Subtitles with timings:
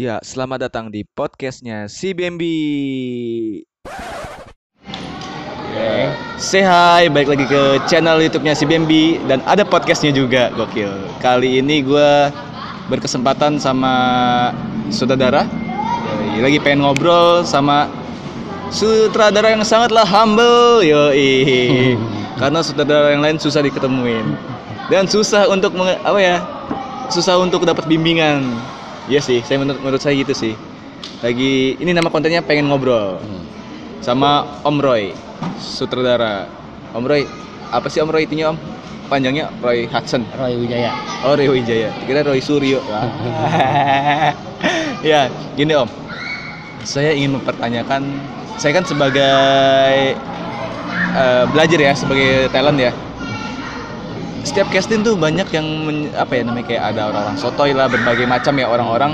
[0.00, 2.56] Ya, selamat datang di podcastnya si Bambi.
[5.60, 5.92] Oke.
[6.40, 10.88] Say hi, balik lagi ke channel YouTube-nya si Bambi dan ada podcastnya juga, gokil.
[11.20, 12.32] Kali ini gue
[12.88, 13.92] berkesempatan sama
[16.32, 17.84] Yoi, lagi pengen ngobrol sama
[18.72, 21.44] sutradara yang sangatlah humble, yoi.
[22.40, 24.24] Karena sutradara yang lain susah diketemuin
[24.88, 26.40] dan susah untuk menge- apa ya,
[27.12, 28.79] susah untuk dapat bimbingan.
[29.10, 30.54] Iya sih, saya menurut, menurut saya gitu sih.
[31.18, 33.18] Lagi ini nama kontennya pengen ngobrol
[33.98, 35.10] sama Om Roy,
[35.58, 36.46] sutradara.
[36.94, 37.26] Om Roy,
[37.74, 38.56] apa sih Om Roy itunya Om?
[39.10, 40.22] Panjangnya Roy Hudson.
[40.38, 40.94] Roy Wijaya.
[41.26, 41.90] Oh Roy Wijaya.
[42.06, 42.78] Kira Roy Suryo.
[45.10, 45.26] ya,
[45.58, 45.90] gini Om.
[46.86, 48.06] Saya ingin mempertanyakan,
[48.62, 50.14] saya kan sebagai
[51.18, 52.94] eh, belajar ya, sebagai talent ya.
[54.40, 58.24] Setiap casting tuh banyak yang men- apa ya namanya kayak ada orang-orang sotoy lah berbagai
[58.24, 59.12] macam ya orang-orang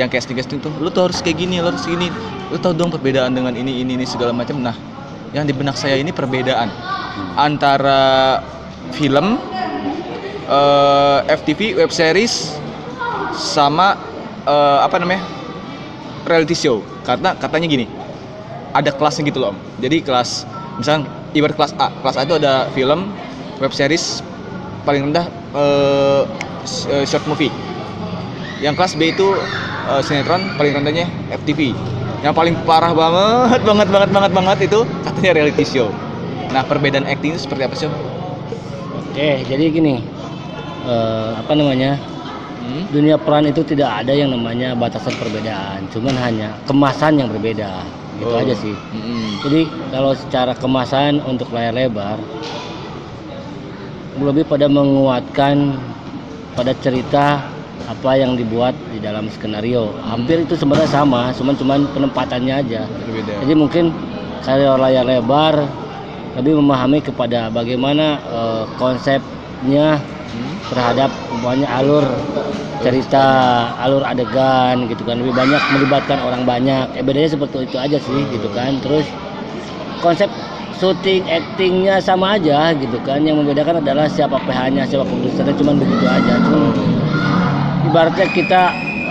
[0.00, 2.08] yang casting casting tuh lu tuh harus kayak gini, lu harus gini.
[2.48, 4.56] Lu tahu dong perbedaan dengan ini ini ini segala macam.
[4.56, 4.72] Nah,
[5.36, 6.72] yang di benak saya ini perbedaan
[7.36, 8.40] antara
[8.96, 9.36] film
[10.48, 12.56] eh, FTV web series
[13.36, 13.96] sama
[14.48, 15.24] eh, apa namanya
[16.24, 17.86] reality show karena katanya gini
[18.72, 20.48] ada kelasnya gitu loh om jadi kelas
[20.80, 23.10] misalnya ibarat kelas A kelas A itu ada film
[23.60, 24.20] web series
[24.82, 26.22] paling rendah eh,
[27.04, 27.50] short movie
[28.58, 29.34] yang kelas B itu
[29.88, 31.74] eh, sinetron paling rendahnya FTV
[32.22, 35.88] yang paling parah banget banget banget banget banget itu katanya reality show
[36.52, 37.88] nah perbedaan acting itu seperti apa sih?
[38.92, 40.04] Oke, jadi gini.
[40.84, 41.96] eh, apa namanya?
[42.60, 42.84] Hmm?
[42.92, 47.70] Dunia peran itu tidak ada yang namanya batasan perbedaan, cuman hanya kemasan yang berbeda.
[48.20, 48.36] Gitu Oh.
[48.36, 48.76] aja sih.
[48.92, 49.40] Mm-mm.
[49.42, 52.20] Jadi kalau secara kemasan untuk layar lebar
[54.20, 55.76] lebih pada menguatkan
[56.52, 57.40] pada cerita
[57.88, 59.90] apa yang dibuat di dalam skenario.
[60.04, 62.82] Hampir itu sebenarnya sama, cuman cuman penempatannya aja.
[62.84, 63.84] berbeda Jadi mungkin
[64.44, 65.64] saya layar lebar
[66.36, 70.00] lebih memahami kepada bagaimana eh, konsepnya
[70.32, 70.56] Hmm?
[70.72, 72.08] terhadap umpamanya alur
[72.80, 76.88] cerita, alur adegan gitu kan lebih banyak melibatkan orang banyak.
[76.96, 78.80] Eh bedanya seperti itu aja sih gitu kan.
[78.80, 79.04] Terus
[80.00, 80.32] konsep
[80.76, 83.22] syuting actingnya sama aja gitu kan.
[83.22, 86.34] Yang membedakan adalah siapa PH-nya, siapa produsernya cuman begitu aja.
[86.42, 86.72] Cuman
[87.84, 88.62] ibaratnya kita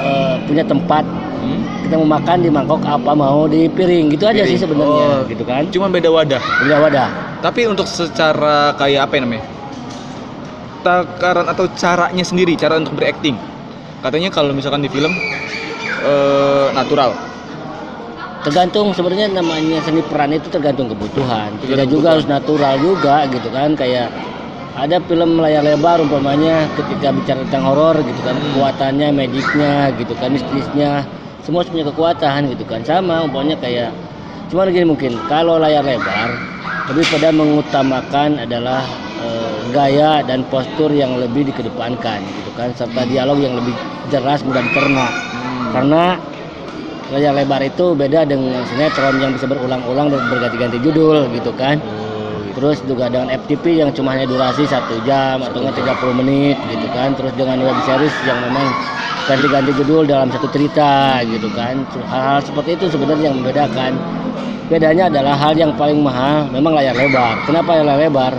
[0.00, 1.04] eh, punya tempat
[1.40, 1.56] Hmm?
[1.80, 4.60] kita mau makan di mangkok apa mau di piring gitu aja sih Piring.
[4.60, 5.24] sebenarnya Oh.
[5.24, 6.36] gitu kan Cuma beda wadah.
[6.36, 7.08] udah wadah
[7.40, 9.44] Tapi untuk secara kayak apa ya namanya?
[10.84, 13.40] Takaran atau caranya sendiri, cara untuk berakting.
[14.04, 15.08] Katanya kalau misalkan di film
[16.04, 17.16] eh, natural.
[18.40, 22.12] Tergantung sebenarnya namanya seni peran itu tergantung kebutuhan tidak Tergantung juga kebutuhan.
[22.16, 24.08] harus natural juga gitu kan kayak
[24.72, 28.44] ada film layar lebar umpamanya ketika bicara tentang horor gitu kan Hmm.
[28.50, 30.90] kekuatannya magicnya gitu kan mistisnya
[31.40, 33.90] semua punya kekuatan gitu kan sama umpamanya kayak
[34.48, 36.30] cuman gini mungkin kalau layar lebar
[36.88, 38.82] lebih pada mengutamakan adalah
[39.20, 43.76] eh, gaya dan postur yang lebih dikedepankan gitu kan serta dialog yang lebih
[44.08, 45.06] jelas mudah dicerna
[45.70, 46.04] karena
[47.10, 51.82] layar lebar itu beda dengan sinetron yang bisa berulang-ulang dan berganti-ganti judul gitu kan.
[52.50, 56.86] Terus juga dengan FTP yang cuma hanya durasi satu jam atau enggak 30 menit gitu
[56.94, 57.14] kan.
[57.18, 58.66] Terus dengan web series yang memang
[59.26, 61.82] ganti-ganti judul dalam satu cerita gitu kan.
[62.10, 63.92] Hal-hal seperti itu sebenarnya yang membedakan.
[64.70, 67.42] Bedanya adalah hal yang paling mahal memang layar lebar.
[67.42, 68.32] Kenapa layar lebar?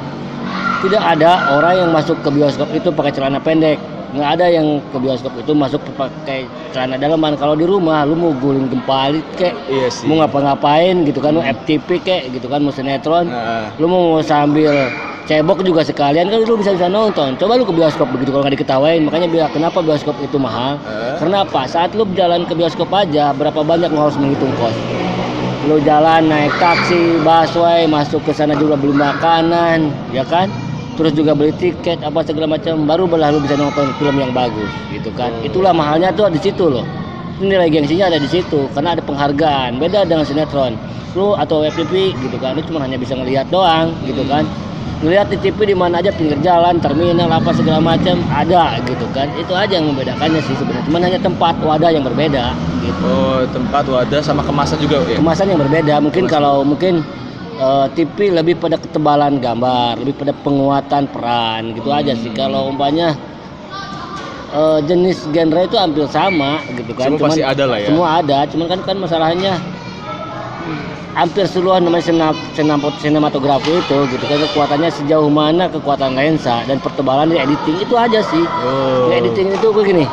[0.82, 3.78] Tidak ada orang yang masuk ke bioskop itu pakai celana pendek
[4.12, 8.36] nggak ada yang ke bioskop itu masuk pakai celana dalaman kalau di rumah lu mau
[8.36, 10.04] guling gempalit kek Iya sih.
[10.04, 13.32] mau ngapa-ngapain gitu kan mau FTP kek gitu kan mau sinetron.
[13.32, 14.92] Nah, lu mau sambil
[15.24, 17.40] cebok juga sekalian kan lu bisa bisa nonton.
[17.40, 19.00] Coba lu ke bioskop begitu kalau nggak diketawain.
[19.00, 20.76] Makanya bilang kenapa bioskop itu mahal?
[20.84, 21.16] Eh?
[21.16, 21.64] karena apa?
[21.64, 24.76] Saat lu jalan ke bioskop aja berapa banyak lu harus menghitung kos?
[25.62, 30.50] Lu jalan naik taksi busway masuk ke sana juga beli makanan ya kan
[31.02, 34.70] terus juga beli tiket apa segala macam baru belah lu bisa nonton film yang bagus
[34.94, 35.34] gitu kan.
[35.42, 36.86] Itulah mahalnya tuh di situ loh.
[37.42, 39.82] Nilai gengsinya ada di situ karena ada penghargaan.
[39.82, 40.78] Beda dengan sinetron.
[41.18, 42.54] Lu atau FTV gitu kan.
[42.54, 44.46] Lu cuma hanya bisa ngelihat doang gitu kan.
[45.02, 49.26] Ngelihat di TV di mana aja pinggir jalan terminal apa segala macam ada gitu kan.
[49.34, 50.86] Itu aja yang membedakannya sih sebenarnya.
[50.86, 52.54] Cuma hanya tempat wadah yang berbeda
[52.86, 53.10] gitu.
[53.10, 55.18] Oh tempat wadah sama kemasan juga ya.
[55.18, 55.98] kemasan yang berbeda.
[55.98, 57.02] Mungkin kalau mungkin
[57.54, 63.18] eh, TV lebih pada ketebalan gambar lebih pada penguatan peran gitu aja sih kalau umpamanya
[64.52, 67.88] eh, jenis genre itu hampir sama gitu kan Semua pasti ada lah ya.
[67.88, 69.54] semua ada cuman kan kan masalahnya
[71.12, 76.80] hampir seluruh namanya sena- senam- sinematografi itu gitu kan kekuatannya sejauh mana kekuatan lensa dan
[76.80, 79.12] pertebalan di editing itu aja sih Oh.
[79.12, 80.08] di editing itu begini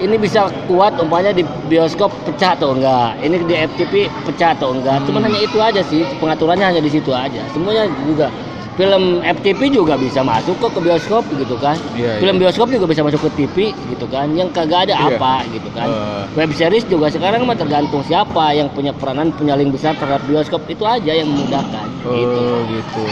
[0.00, 3.94] ini bisa kuat umpamanya di bioskop pecah atau enggak ini di FTV
[4.24, 5.28] pecah atau enggak cuman Hmm.
[5.28, 8.32] hanya itu aja sih pengaturannya hanya di situ aja semuanya juga
[8.70, 12.42] film FTV juga bisa masuk kok ke bioskop gitu kan Iya, film iya.
[12.42, 13.56] bioskop juga bisa masuk ke TV
[13.86, 15.20] gitu kan yang kagak ada Iya.
[15.20, 16.24] apa gitu kan Eh.
[16.32, 20.64] web series juga sekarang mah tergantung siapa yang punya peranan punya link besar terhadap bioskop
[20.66, 23.04] itu aja yang memudahkan gitu Oh gitu.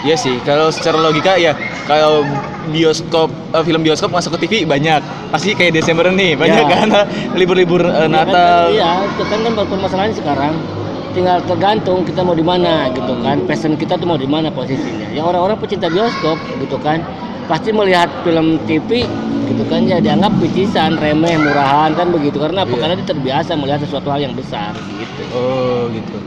[0.00, 1.52] Iya sih, kalau secara logika ya
[1.84, 2.24] kalau
[2.68, 5.00] bioskop eh, film bioskop masuk ke TV banyak.
[5.32, 6.76] Pasti kayak Desember nih, banyak Ya.
[6.76, 6.88] kan
[7.38, 8.62] libur-libur Iya kan, Natal.
[8.74, 10.54] Iya, itu kan kan permasalahannya sekarang
[11.10, 13.40] tinggal tergantung kita mau di mana gitu kan.
[13.48, 15.10] Passion kita tuh mau di mana posisinya.
[15.10, 17.00] Yang orang-orang pecinta bioskop gitu kan
[17.50, 19.02] pasti melihat film TV
[19.50, 22.70] gitu kan ya dianggap picisan, remeh, murahan kan begitu karena apa?
[22.70, 22.80] Iya.
[22.86, 24.70] Karena dia terbiasa melihat sesuatu hal yang besar
[25.00, 25.22] gitu.
[25.34, 26.18] Oh gitu.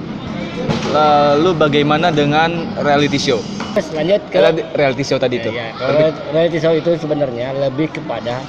[0.91, 3.39] Lalu bagaimana dengan reality show?
[3.74, 4.38] Terus lanjut ke
[4.78, 5.52] Reality- show tadi Ya, tuh.
[5.54, 6.00] ya, kalau
[6.30, 8.46] reality show itu sebenarnya lebih kepada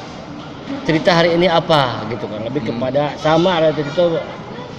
[0.85, 2.71] cerita hari ini apa gitu kan, lebih Hmm.
[2.77, 4.21] kepada sama reality show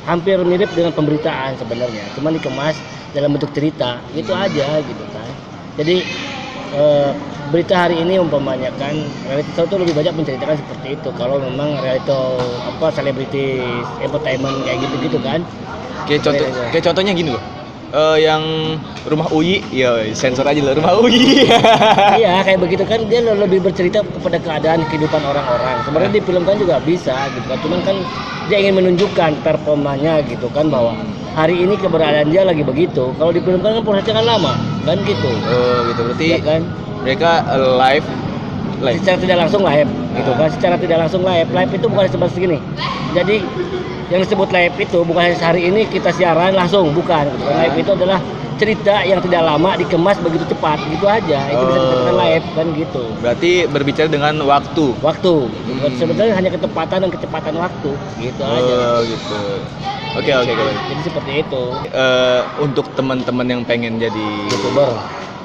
[0.05, 2.77] hampir mirip dengan pemberitaan sebenarnya, cuma dikemas
[3.09, 4.45] dalam bentuk cerita, itu Hmm.
[4.45, 5.33] aja gitu kan.
[5.75, 5.97] Jadi
[6.65, 7.11] eh,
[7.53, 8.93] berita hari ini umpamanya kan
[9.23, 11.09] reality show itu lebih banyak menceritakan seperti itu.
[11.13, 13.45] Kalau memang reality show apa selebriti
[14.01, 15.45] entertainment kayak gitu-gitu kan.
[16.05, 17.54] Kayak contoh, kayak contohnya gini loh.
[17.95, 18.43] Eh, yang
[19.07, 21.47] rumah Uyi, ya sensor aja loh rumah Uyi.
[22.19, 25.79] iya kayak begitu kan dia lebih bercerita kepada keadaan kehidupan orang-orang.
[25.87, 27.55] Sebenarnya di film kan juga bisa gitu kan.
[27.63, 27.95] Cuman kan
[28.51, 30.91] dia ingin menunjukkan performanya gitu kan bahwa
[31.39, 33.15] hari ini keberadaan dia lagi begitu.
[33.15, 35.31] Kalau di film kan kan prosesnya kan lama kan gitu.
[35.31, 36.01] Oh gitu.
[36.11, 36.61] Berarti ya kan?
[36.99, 37.47] mereka
[37.79, 38.07] live
[38.83, 38.99] live.
[39.07, 39.87] secara tidak langsung live
[40.19, 40.49] gitu kan.
[40.51, 41.47] Secara tidak langsung live.
[41.47, 42.59] Live itu bukan seperti segini
[43.15, 43.35] jadi
[44.05, 47.91] yang disebut live itu bukan hanya sehari ini kita siaran langsung bukan gitu live itu
[47.91, 48.19] adalah
[48.55, 51.83] cerita yang tidak lama dikemas begitu cepat gitu aja itu bisa Oh.
[51.83, 54.85] dikatakan live kan gitu Berarti berbicara dengan waktu.
[55.01, 55.33] waktu.
[55.43, 55.91] Hmm.
[55.93, 59.39] sebenarnya hanya ketepatan dan kecepatan waktu gitu aja Oh gitu.
[60.15, 60.63] Oke oke oke.
[60.87, 64.95] jadi seperti itu Eh, untuk teman-teman yang pengen jadi youtuber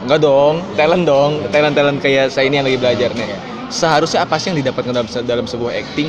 [0.01, 3.27] Enggak dong, talent dong, talent talent kayak saya ini yang lagi belajar nih.
[3.27, 3.39] Iya.
[3.69, 6.09] Seharusnya apa sih yang didapatkan dalam dalam sebuah acting?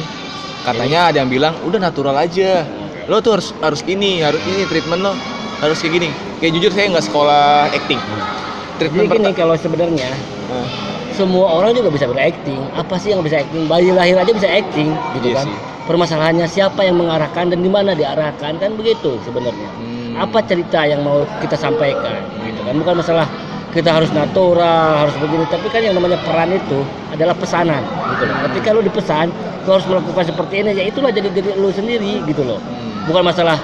[0.61, 2.65] Katanya ada yang bilang udah natural aja.
[3.05, 5.13] Lo tuh harus harus ini, harus ini treatment lo
[5.59, 6.09] harus kayak gini.
[6.37, 8.01] Kayak jujur saya nggak sekolah acting.
[8.01, 10.09] jadi Treatment gini perta- kalau sebenarnya
[10.47, 10.67] Nah,
[11.11, 14.89] semua orang juga bisa beracting apa sih yang bisa acting bayi lahir aja bisa acting
[15.13, 15.55] gitu Iya kan sih.
[15.85, 21.05] permasalahannya siapa yang mengarahkan dan di mana diarahkan kan begitu sebenarnya hmm, apa cerita yang
[21.05, 23.27] mau kita sampaikan gitu kan bukan masalah
[23.71, 25.43] kita harus natural harus begini.
[25.47, 27.81] Tapi kan yang namanya peran itu adalah pesanan
[28.15, 28.37] gitu loh.
[28.51, 29.27] Ketika lu dipesan
[29.65, 32.59] lu harus melakukan seperti ini ya itulah jadi diri lu sendiri gitu loh.
[32.59, 33.09] Hmm.
[33.09, 33.57] bukan masalah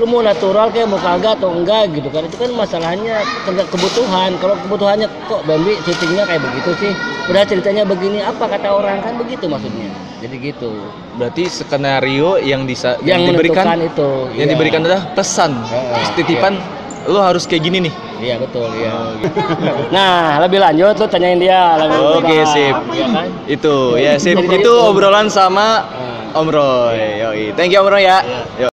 [0.00, 2.24] lu mau natural kayak mau kagak atau enggak gitu kan.
[2.24, 4.30] Itu kan masalahnya tergantung kebutuhan.
[4.40, 6.92] Kalau kebutuhannya kok Bambi syutingnya kayak begitu sih?
[7.28, 8.98] Udah ceritanya begini apa kata orang?
[9.04, 9.92] Kan begitu maksudnya.
[10.24, 10.72] Jadi gitu.
[11.20, 14.52] Berarti skenario yang disa yang, diberikan menentukan itu yang iya.
[14.56, 16.56] diberikan adalah pesan, Heeh, titipan
[17.10, 17.94] lo harus kayak gini nih.
[18.22, 19.38] Iya betul iya Oh, gitu.
[19.96, 21.76] Nah, lebih lanjut lu tanyain dia.
[21.76, 22.48] lebih Oke, lanjut.
[22.48, 22.74] sip.
[22.88, 23.26] Iya kan?
[23.44, 24.38] Itu ya sip.
[24.38, 26.38] Itu obrolan sama Nah.
[26.40, 26.96] Om Roy.
[27.20, 27.44] Yoi.
[27.52, 28.18] Thank you Om Roy ya.
[28.22, 28.40] Iya.
[28.62, 28.71] Yuk.